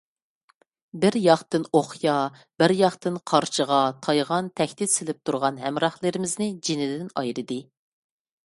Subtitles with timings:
[1.01, 2.15] بىر ياقتىن ئوقيا،
[2.63, 7.61] بىر ياقتىن قارچىغا، تايغان تەھدىت سېلىپ نۇرغۇن ھەمراھلىرىمىزنى جېنىدىن ئايرىدى.